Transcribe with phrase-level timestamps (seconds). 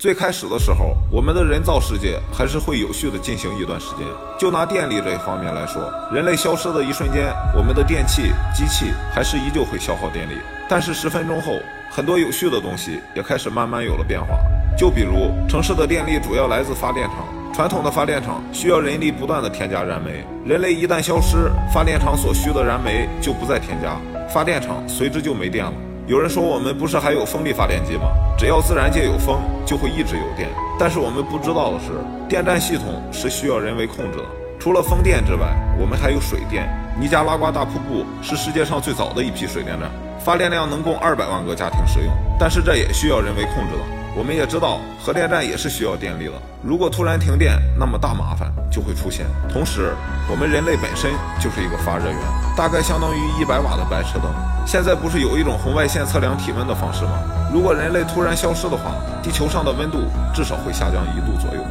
[0.00, 4.06] 最开始的时候，我们的人造世界还是会有序的进行一段时间。
[4.38, 10.32] 就拿电力这一方面来说，人类消失的一瞬间，我们的电器、机器还是依旧会消耗电力。
[10.70, 11.52] 但是十分钟后，
[11.90, 14.38] 很多有序的东西也开始慢慢有了变化。
[14.74, 17.16] 就比如城市的电力主要来自发电厂，
[17.52, 24.00] 传统的发电厂需要人力不断的添加燃煤，人类一旦消失，发电厂所需的燃煤就不再添加，
[24.32, 25.72] 发电厂随之就没电了。
[26.10, 28.10] 有人说我们不是还有风力发电机吗？
[28.36, 30.48] 只要自然界有风，就会一直有电。
[30.76, 31.92] 但是我们不知道的是，
[32.28, 34.24] 电站系统是需要人为控制的。
[34.58, 36.68] 除了风电之外，我们还有水电。
[36.98, 42.12] 尼加拉瓜大瀑布是世界上最早的一批水电站，发电量能供二百万个家庭使用。
[42.40, 43.99] 但是这也需要人为控制的。
[44.16, 46.32] 我们也知道，核电站也是需要电力的。
[46.62, 49.24] 如果突然停电，那么大麻烦就会出现。
[49.48, 49.94] 同时，
[50.28, 52.18] 我们人类本身就是一个发热源，
[52.56, 54.30] 大概相当于一百瓦的白炽灯。
[54.66, 57.22] 现在不是有一种红外线测量体温的方式吗？
[57.52, 58.92] 如果人类突然消失的话，
[59.22, 60.02] 地球上的温度
[60.34, 61.62] 至少会下降一度左右。